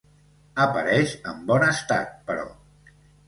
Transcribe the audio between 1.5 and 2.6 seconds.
bon estat, però.